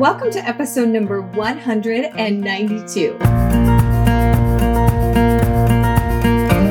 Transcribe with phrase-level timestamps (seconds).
[0.00, 3.18] Welcome to episode number 192.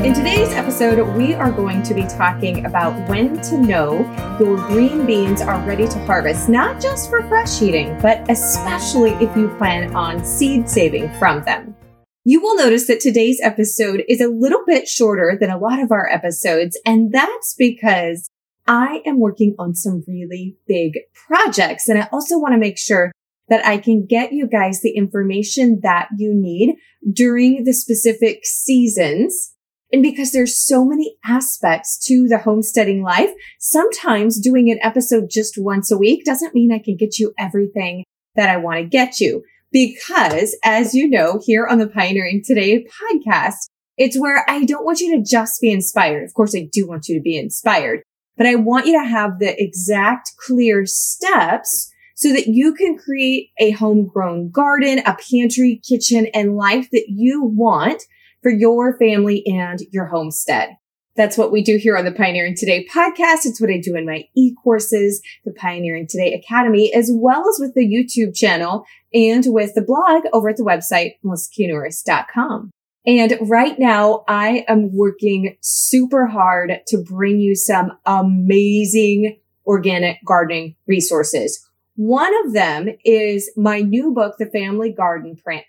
[0.04, 4.00] In today's episode, we are going to be talking about when to know
[4.40, 9.36] your green beans are ready to harvest, not just for fresh eating, but especially if
[9.36, 11.76] you plan on seed saving from them.
[12.24, 15.92] You will notice that today's episode is a little bit shorter than a lot of
[15.92, 18.28] our episodes, and that's because
[18.66, 21.88] I am working on some really big projects.
[21.88, 23.12] And I also want to make sure
[23.50, 26.76] that I can get you guys the information that you need
[27.12, 29.54] during the specific seasons.
[29.92, 35.54] And because there's so many aspects to the homesteading life, sometimes doing an episode just
[35.58, 38.04] once a week doesn't mean I can get you everything
[38.36, 39.42] that I want to get you.
[39.72, 45.00] Because as you know, here on the Pioneering Today podcast, it's where I don't want
[45.00, 46.24] you to just be inspired.
[46.24, 48.02] Of course, I do want you to be inspired,
[48.36, 53.48] but I want you to have the exact clear steps so that you can create
[53.58, 58.02] a homegrown garden, a pantry, kitchen, and life that you want
[58.42, 60.76] for your family and your homestead.
[61.16, 63.46] That's what we do here on the Pioneering Today podcast.
[63.46, 67.72] It's what I do in my e-courses, the Pioneering Today Academy, as well as with
[67.74, 72.70] the YouTube channel and with the blog over at the website, melissaknorris.com.
[73.06, 80.76] And right now I am working super hard to bring you some amazing organic gardening
[80.86, 81.66] resources.
[82.02, 85.64] One of them is my new book, The Family Garden Plan.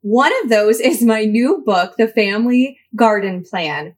[0.00, 3.94] One of those is my new book, The Family Garden Plan,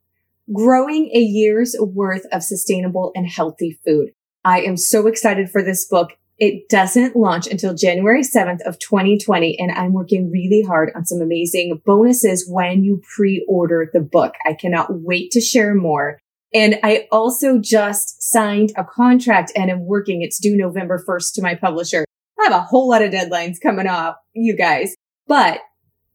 [0.53, 4.11] growing a year's worth of sustainable and healthy food.
[4.45, 6.11] I am so excited for this book.
[6.37, 9.59] It doesn't launch until January 7th of 2020.
[9.59, 14.35] And I'm working really hard on some amazing bonuses when you pre-order the book.
[14.45, 16.21] I cannot wait to share more.
[16.55, 20.23] And I also just signed a contract and am working.
[20.23, 22.05] It's due November 1st to my publisher.
[22.41, 24.95] I have a whole lot of deadlines coming up, you guys,
[25.27, 25.61] but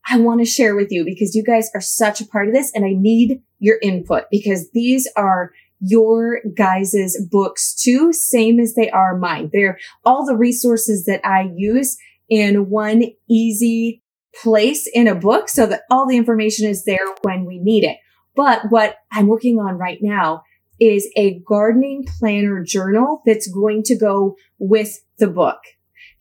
[0.09, 2.71] I want to share with you because you guys are such a part of this
[2.73, 8.89] and I need your input because these are your guys's books too, same as they
[8.89, 9.49] are mine.
[9.53, 11.97] They're all the resources that I use
[12.29, 14.01] in one easy
[14.41, 17.97] place in a book so that all the information is there when we need it.
[18.35, 20.43] But what I'm working on right now
[20.79, 25.59] is a gardening planner journal that's going to go with the book.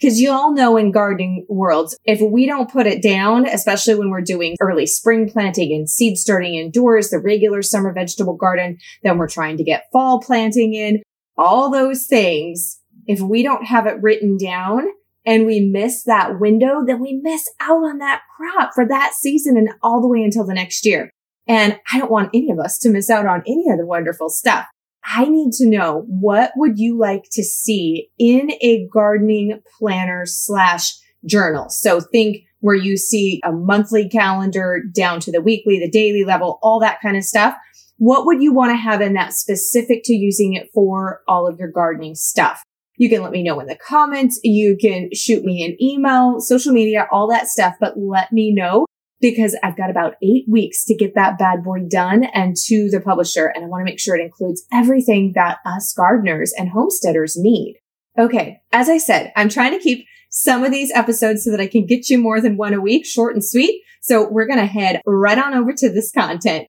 [0.01, 4.11] Cause you all know in gardening worlds, if we don't put it down, especially when
[4.11, 9.17] we're doing early spring planting and seed starting indoors, the regular summer vegetable garden, then
[9.17, 11.03] we're trying to get fall planting in,
[11.39, 12.81] all those things.
[13.07, 14.87] If we don't have it written down
[15.25, 19.57] and we miss that window, then we miss out on that crop for that season
[19.57, 21.11] and all the way until the next year.
[21.53, 24.31] And I don't want any of us to miss out on any of the wonderful
[24.31, 24.65] stuff.
[25.05, 30.95] I need to know what would you like to see in a gardening planner slash
[31.27, 31.69] journal?
[31.69, 36.59] So think where you see a monthly calendar down to the weekly, the daily level,
[36.63, 37.55] all that kind of stuff.
[37.99, 41.59] What would you want to have in that specific to using it for all of
[41.59, 42.63] your gardening stuff?
[42.97, 44.41] You can let me know in the comments.
[44.43, 48.87] You can shoot me an email, social media, all that stuff, but let me know
[49.23, 53.01] because I've got about eight weeks to get that bad boy done and to the
[53.01, 53.47] publisher.
[53.47, 57.79] And I want to make sure it includes everything that us gardeners and homesteaders need.
[58.19, 58.61] Okay.
[58.73, 61.87] As I said, I'm trying to keep some of these episodes so that I can
[61.87, 63.83] get you more than one a week, short and sweet.
[64.03, 66.67] So we're going to head right on over to this content.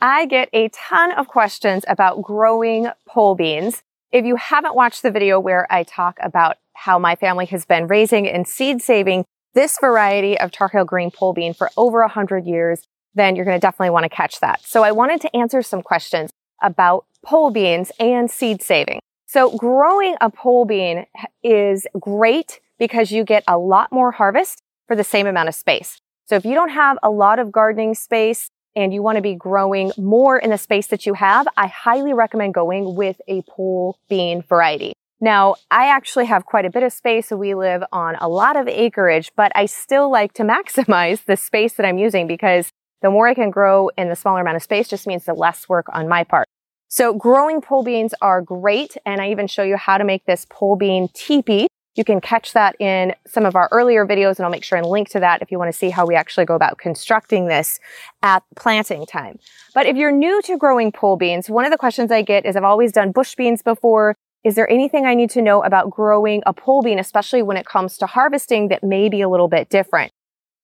[0.00, 3.82] I get a ton of questions about growing pole beans.
[4.12, 7.86] If you haven't watched the video where I talk about how my family has been
[7.86, 9.24] raising and seed saving
[9.56, 13.56] this variety of Tar Heel green pole bean for over 100 years, then you're going
[13.56, 14.60] to definitely want to catch that.
[14.62, 16.30] So I wanted to answer some questions
[16.62, 19.00] about pole beans and seed saving.
[19.26, 21.06] So growing a pole bean
[21.42, 25.98] is great because you get a lot more harvest for the same amount of space.
[26.26, 29.34] So if you don't have a lot of gardening space and you want to be
[29.34, 33.98] growing more in the space that you have, I highly recommend going with a pole
[34.10, 34.92] bean variety.
[35.20, 37.30] Now, I actually have quite a bit of space.
[37.30, 41.74] We live on a lot of acreage, but I still like to maximize the space
[41.74, 42.70] that I'm using because
[43.02, 45.68] the more I can grow in the smaller amount of space just means the less
[45.68, 46.46] work on my part.
[46.88, 48.96] So growing pole beans are great.
[49.04, 51.66] And I even show you how to make this pole bean teepee.
[51.94, 54.86] You can catch that in some of our earlier videos and I'll make sure and
[54.86, 57.80] link to that if you want to see how we actually go about constructing this
[58.22, 59.38] at planting time.
[59.74, 62.54] But if you're new to growing pole beans, one of the questions I get is
[62.54, 64.14] I've always done bush beans before.
[64.44, 67.66] Is there anything I need to know about growing a pole bean, especially when it
[67.66, 70.12] comes to harvesting that may be a little bit different?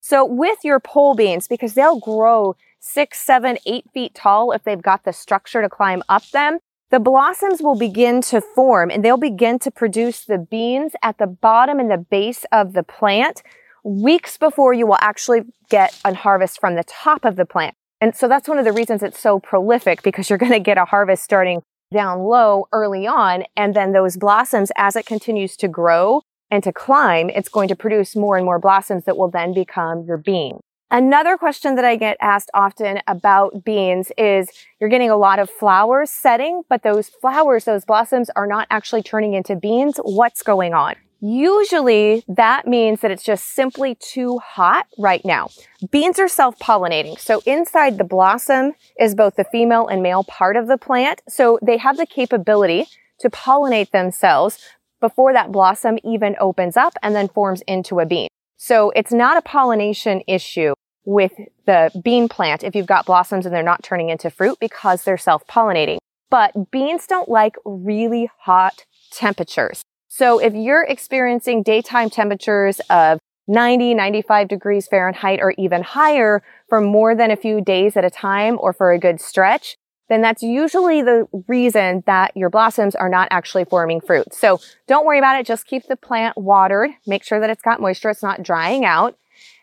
[0.00, 4.82] So with your pole beans, because they'll grow six, seven, eight feet tall if they've
[4.82, 6.58] got the structure to climb up them,
[6.90, 11.26] the blossoms will begin to form and they'll begin to produce the beans at the
[11.26, 13.42] bottom and the base of the plant
[13.84, 17.74] weeks before you will actually get a harvest from the top of the plant.
[18.00, 20.76] And so that's one of the reasons it's so prolific because you're going to get
[20.76, 23.44] a harvest starting down low early on.
[23.56, 27.76] And then those blossoms, as it continues to grow and to climb, it's going to
[27.76, 30.60] produce more and more blossoms that will then become your bean.
[30.90, 35.48] Another question that I get asked often about beans is you're getting a lot of
[35.48, 39.96] flowers setting, but those flowers, those blossoms are not actually turning into beans.
[40.02, 40.96] What's going on?
[41.24, 45.50] Usually that means that it's just simply too hot right now.
[45.92, 47.16] Beans are self-pollinating.
[47.20, 51.22] So inside the blossom is both the female and male part of the plant.
[51.28, 52.86] So they have the capability
[53.20, 54.58] to pollinate themselves
[55.00, 58.26] before that blossom even opens up and then forms into a bean.
[58.56, 60.74] So it's not a pollination issue
[61.04, 61.32] with
[61.66, 65.16] the bean plant if you've got blossoms and they're not turning into fruit because they're
[65.16, 65.98] self-pollinating.
[66.30, 69.82] But beans don't like really hot temperatures.
[70.14, 73.18] So if you're experiencing daytime temperatures of
[73.48, 78.10] 90, 95 degrees Fahrenheit or even higher for more than a few days at a
[78.10, 79.78] time or for a good stretch,
[80.10, 84.34] then that's usually the reason that your blossoms are not actually forming fruit.
[84.34, 85.46] So don't worry about it.
[85.46, 86.90] Just keep the plant watered.
[87.06, 88.10] Make sure that it's got moisture.
[88.10, 89.16] It's not drying out.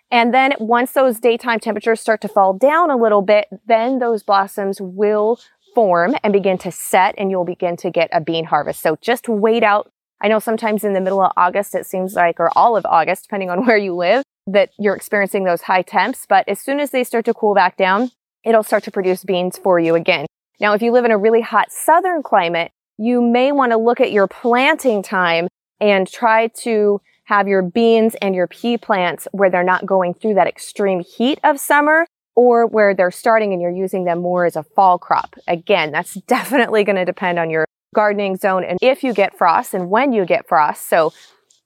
[0.09, 4.23] And then once those daytime temperatures start to fall down a little bit, then those
[4.23, 5.39] blossoms will
[5.75, 8.81] form and begin to set and you'll begin to get a bean harvest.
[8.81, 9.91] So just wait out.
[10.21, 13.23] I know sometimes in the middle of August, it seems like, or all of August,
[13.23, 16.25] depending on where you live, that you're experiencing those high temps.
[16.27, 18.11] But as soon as they start to cool back down,
[18.43, 20.25] it'll start to produce beans for you again.
[20.59, 24.01] Now, if you live in a really hot southern climate, you may want to look
[24.01, 25.47] at your planting time
[25.79, 30.33] and try to have your beans and your pea plants where they're not going through
[30.33, 32.05] that extreme heat of summer
[32.35, 35.35] or where they're starting and you're using them more as a fall crop.
[35.47, 39.73] Again, that's definitely going to depend on your gardening zone and if you get frost
[39.73, 40.87] and when you get frost.
[40.87, 41.13] So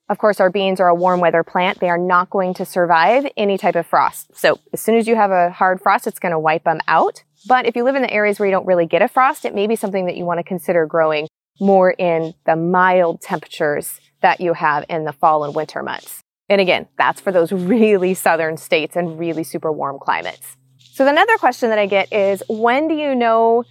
[0.09, 1.79] of course, our beans are a warm weather plant.
[1.79, 4.35] They are not going to survive any type of frost.
[4.37, 7.23] So as soon as you have a hard frost, it's going to wipe them out.
[7.47, 9.55] But if you live in the areas where you don't really get a frost, it
[9.55, 11.27] may be something that you want to consider growing
[11.59, 16.21] more in the mild temperatures that you have in the fall and winter months.
[16.49, 20.57] And again, that's for those really southern states and really super warm climates.
[20.77, 23.63] So another question that I get is when do you know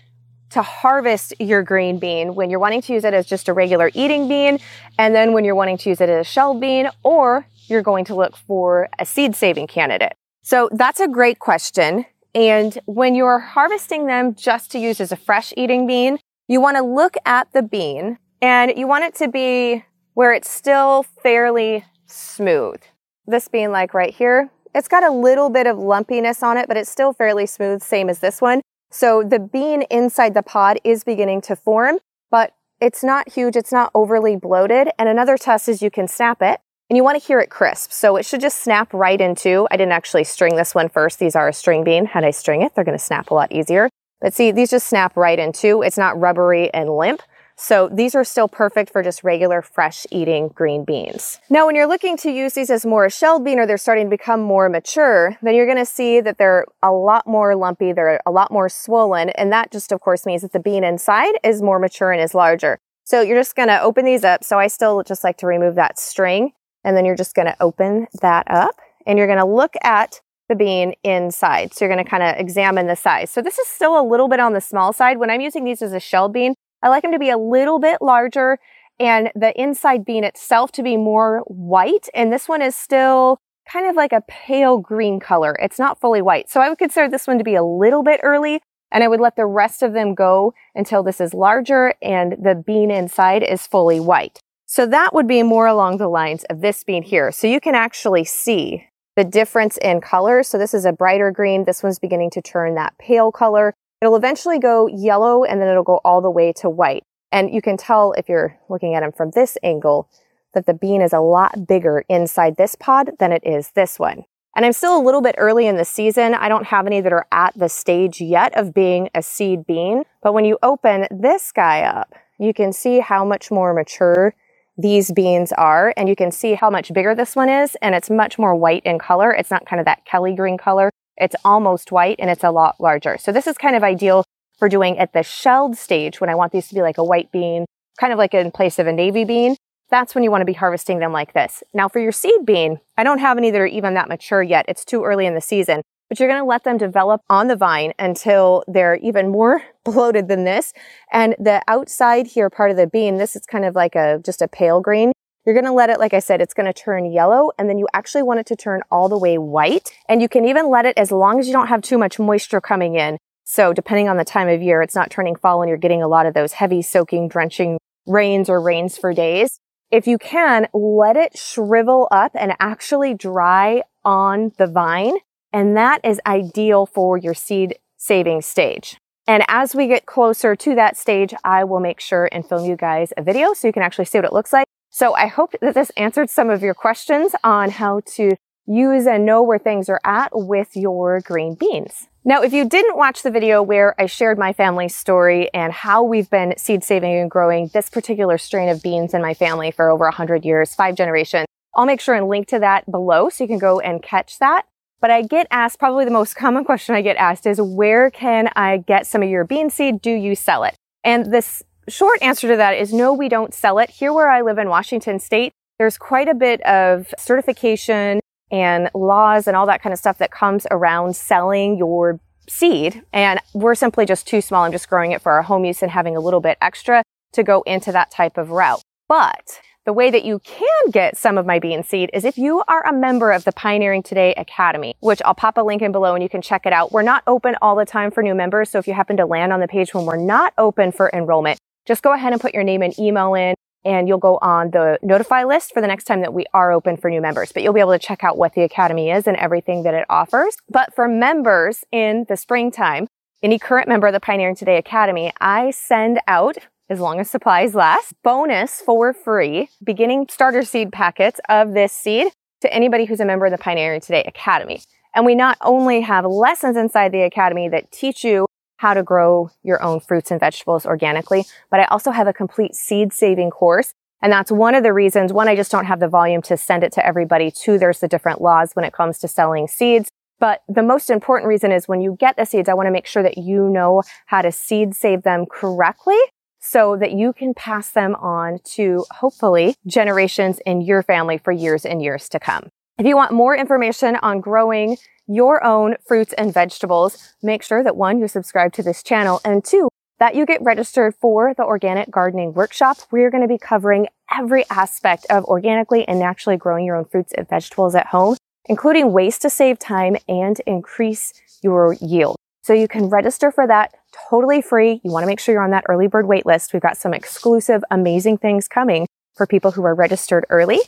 [0.53, 3.91] to harvest your green bean when you're wanting to use it as just a regular
[3.95, 4.59] eating bean
[4.99, 8.05] and then when you're wanting to use it as a shell bean or you're going
[8.05, 10.15] to look for a seed saving candidate?
[10.43, 12.05] So that's a great question.
[12.35, 16.19] And when you're harvesting them just to use as a fresh eating bean,
[16.49, 19.85] you want to look at the bean and you want it to be
[20.15, 22.81] where it's still fairly smooth.
[23.27, 26.77] This being like right here, it's got a little bit of lumpiness on it, but
[26.77, 28.63] it's still fairly smooth, same as this one.
[28.93, 31.99] So the bean inside the pod is beginning to form,
[32.31, 33.57] but it's not huge.
[33.57, 34.91] It's not overly bloated.
[34.99, 36.61] And another test is you can snap it
[36.91, 37.91] and you want to hear it crisp.
[37.91, 41.19] So it should just snap right into, I didn't actually string this one first.
[41.19, 42.05] These are a string bean.
[42.05, 43.89] Had I string it, they're going to snap a lot easier.
[44.21, 45.81] But see, these just snap right into.
[45.81, 47.23] It's not rubbery and limp.
[47.57, 51.39] So these are still perfect for just regular fresh eating green beans.
[51.49, 54.07] Now, when you're looking to use these as more a shelled bean or they're starting
[54.07, 57.93] to become more mature, then you're going to see that they're a lot more lumpy.
[57.93, 59.31] They're a lot more swollen.
[59.31, 62.35] And that just, of course, means that the bean inside is more mature and is
[62.35, 62.79] larger.
[63.05, 64.45] So you're just going to open these up.
[64.45, 66.53] So I still just like to remove that string
[66.85, 70.21] and then you're just going to open that up and you're going to look at
[70.49, 71.73] the bean inside.
[71.73, 73.31] So you're going to kind of examine the size.
[73.31, 75.19] So this is still a little bit on the small side.
[75.19, 77.79] When I'm using these as a shelled bean, I like them to be a little
[77.79, 78.59] bit larger
[78.99, 82.09] and the inside bean itself to be more white.
[82.15, 83.39] And this one is still
[83.71, 85.57] kind of like a pale green color.
[85.61, 86.51] It's not fully white.
[86.51, 88.61] So I would consider this one to be a little bit early
[88.91, 92.55] and I would let the rest of them go until this is larger and the
[92.55, 94.41] bean inside is fully white.
[94.67, 97.31] So that would be more along the lines of this bean here.
[97.33, 98.87] So you can actually see
[99.17, 100.43] the difference in color.
[100.43, 101.65] So this is a brighter green.
[101.65, 103.75] This one's beginning to turn that pale color.
[104.03, 107.05] It'll eventually go yellow and then it'll go all the way to white.
[107.31, 110.11] And you can tell if you're looking at them from this angle
[110.55, 114.25] that the bean is a lot bigger inside this pod than it is this one.
[114.57, 116.35] And I'm still a little bit early in the season.
[116.35, 120.03] I don't have any that are at the stage yet of being a seed bean.
[120.21, 124.35] But when you open this guy up, you can see how much more mature
[124.77, 125.95] these beans are.
[125.97, 127.77] And you can see how much bigger this one is.
[127.81, 129.31] And it's much more white in color.
[129.31, 130.91] It's not kind of that Kelly green color.
[131.23, 133.17] It's almost white and it's a lot larger.
[133.17, 134.25] So this is kind of ideal
[134.59, 137.33] for doing at the shelled stage when I want these to be like a white
[137.33, 137.65] bean,
[137.99, 139.57] kind of like in place of a navy bean.
[139.91, 141.63] That's when you want to be harvesting them like this.
[141.75, 144.65] Now for your seed bean, I don't have any that are even that mature yet.
[144.69, 145.83] It's too early in the season.
[146.09, 150.29] but you're going to let them develop on the vine until they're even more bloated
[150.29, 150.73] than this.
[151.13, 154.43] And the outside here part of the bean, this is kind of like a, just
[154.43, 155.13] a pale green.
[155.45, 157.77] You're going to let it, like I said, it's going to turn yellow and then
[157.77, 159.91] you actually want it to turn all the way white.
[160.09, 162.61] And you can even let it as long as you don't have too much moisture
[162.61, 163.19] coming in.
[163.45, 166.07] So depending on the time of year, it's not turning fall and you're getting a
[166.07, 169.59] lot of those heavy soaking, drenching rains or rains for days.
[169.91, 175.17] If you can, let it shrivel up and actually dry on the vine.
[175.53, 178.97] And that is ideal for your seed saving stage.
[179.27, 182.77] And as we get closer to that stage, I will make sure and film you
[182.77, 184.67] guys a video so you can actually see what it looks like.
[184.95, 189.25] So I hope that this answered some of your questions on how to use and
[189.25, 192.09] know where things are at with your green beans.
[192.27, 196.03] Now, if you didn't watch the video where I shared my family's story and how
[196.03, 199.89] we've been seed saving and growing this particular strain of beans in my family for
[199.89, 203.49] over 100 years, five generations, I'll make sure and link to that below so you
[203.49, 204.67] can go and catch that.
[205.01, 208.51] But I get asked, probably the most common question I get asked is, where can
[208.57, 210.03] I get some of your bean seed?
[210.03, 210.77] Do you sell it?
[211.03, 213.91] And this short answer to that is no, we don't sell it.
[213.91, 218.21] Here where I live in Washington state, there's quite a bit of certification
[218.51, 223.03] and laws and all that kind of stuff that comes around selling your seed.
[223.13, 224.65] And we're simply just too small.
[224.65, 227.43] I'm just growing it for our home use and having a little bit extra to
[227.43, 228.83] go into that type of route.
[229.09, 232.63] But the way that you can get some of my bean seed is if you
[232.69, 236.15] are a member of the Pioneering Today Academy, which I'll pop a link in below
[236.15, 236.93] and you can check it out.
[236.93, 238.71] We're not open all the time for new members.
[238.71, 241.59] So if you happen to land on the page when we're not open for enrollment,
[241.87, 244.99] just go ahead and put your name and email in and you'll go on the
[245.03, 247.53] notify list for the next time that we are open for new members.
[247.53, 250.05] But you'll be able to check out what the Academy is and everything that it
[250.09, 250.57] offers.
[250.69, 253.09] But for members in the springtime,
[253.43, 256.59] any current member of the Pioneering Today Academy, I send out,
[256.89, 262.29] as long as supplies last, bonus for free beginning starter seed packets of this seed
[262.61, 264.81] to anybody who's a member of the Pioneering Today Academy.
[265.15, 268.47] And we not only have lessons inside the Academy that teach you
[268.83, 271.45] how to grow your own fruits and vegetables organically.
[271.71, 273.95] But I also have a complete seed saving course.
[274.21, 275.33] And that's one of the reasons.
[275.33, 277.53] One, I just don't have the volume to send it to everybody.
[277.53, 280.11] Two, there's the different laws when it comes to selling seeds.
[280.41, 283.07] But the most important reason is when you get the seeds, I want to make
[283.07, 286.19] sure that you know how to seed save them correctly
[286.59, 291.87] so that you can pass them on to hopefully generations in your family for years
[291.87, 292.71] and years to come.
[293.03, 297.97] If you want more information on growing your own fruits and vegetables, make sure that
[297.97, 299.89] one, you subscribe to this channel and two,
[300.21, 302.99] that you get registered for the organic gardening workshop.
[303.11, 307.33] We're going to be covering every aspect of organically and naturally growing your own fruits
[307.37, 312.37] and vegetables at home, including ways to save time and increase your yield.
[312.63, 313.97] So you can register for that
[314.31, 315.01] totally free.
[315.03, 316.73] You want to make sure you're on that early bird wait list.
[316.73, 320.79] We've got some exclusive, amazing things coming for people who are registered early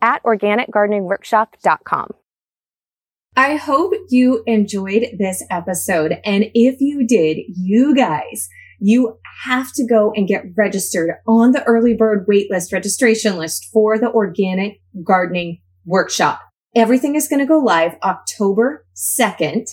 [0.00, 2.08] at organicgardeningworkshop.com.
[3.36, 6.18] I hope you enjoyed this episode.
[6.24, 8.48] And if you did, you guys,
[8.78, 13.98] you have to go and get registered on the early bird waitlist registration list for
[13.98, 16.40] the organic gardening workshop.
[16.76, 19.64] Everything is going to go live October 2nd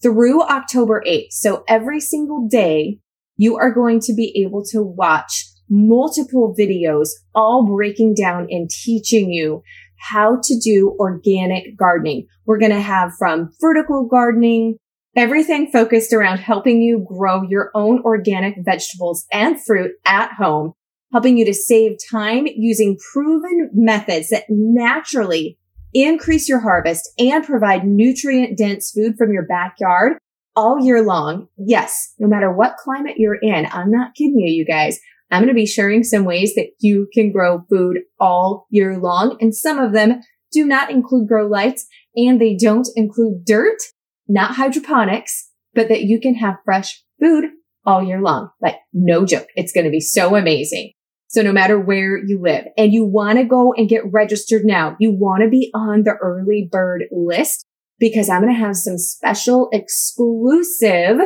[0.00, 1.32] through October 8th.
[1.32, 3.00] So every single day
[3.36, 9.30] you are going to be able to watch multiple videos all breaking down and teaching
[9.30, 9.62] you
[9.98, 12.26] how to do organic gardening.
[12.46, 14.76] We're going to have from vertical gardening,
[15.16, 20.72] everything focused around helping you grow your own organic vegetables and fruit at home,
[21.12, 25.58] helping you to save time using proven methods that naturally
[25.94, 30.18] increase your harvest and provide nutrient dense food from your backyard
[30.54, 31.48] all year long.
[31.56, 33.66] Yes, no matter what climate you're in.
[33.70, 34.98] I'm not kidding you, you guys.
[35.30, 39.36] I'm going to be sharing some ways that you can grow food all year long.
[39.40, 40.20] And some of them
[40.52, 43.78] do not include grow lights and they don't include dirt,
[44.26, 47.44] not hydroponics, but that you can have fresh food
[47.84, 48.50] all year long.
[48.60, 49.48] Like no joke.
[49.54, 50.92] It's going to be so amazing.
[51.28, 54.96] So no matter where you live and you want to go and get registered now,
[54.98, 57.66] you want to be on the early bird list
[57.98, 61.18] because I'm going to have some special exclusive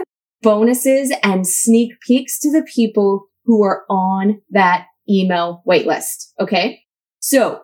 [0.43, 6.33] bonuses and sneak peeks to the people who are on that email waitlist.
[6.41, 6.83] Okay.
[7.21, 7.63] So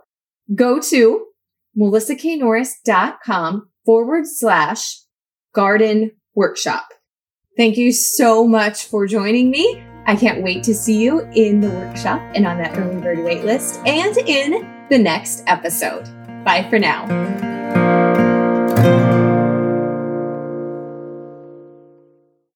[0.55, 1.27] go to
[1.79, 5.01] melissaknorris.com forward slash
[5.55, 6.87] garden workshop.
[7.57, 9.83] Thank you so much for joining me.
[10.07, 13.87] I can't wait to see you in the workshop and on that early bird waitlist
[13.87, 16.05] and in the next episode.
[16.45, 17.48] Bye for now.